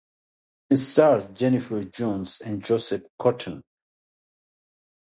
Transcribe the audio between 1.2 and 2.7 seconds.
Jennifer Jones and